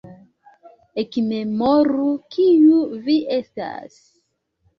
ekmemoru, 1.01 2.07
kiu 2.37 2.79
vi 3.05 3.19
estas! 3.37 4.01